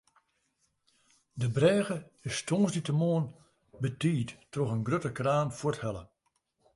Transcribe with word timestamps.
De 1.41 1.47
brêge 1.55 1.97
is 2.29 2.37
tongersdeitemoarn 2.47 3.27
betiid 3.81 4.29
troch 4.51 4.73
in 4.75 4.85
grutte 4.87 5.11
kraan 5.19 5.49
fuorthelle. 5.57 6.03